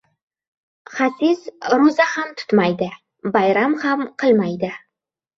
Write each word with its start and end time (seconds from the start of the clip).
•Xasis 0.93 1.41
ro‘za 1.81 2.07
ham 2.13 2.31
tutmaydi, 2.39 2.87
bayram 3.35 3.75
ham 3.83 4.01
qilmaydi. 4.23 4.71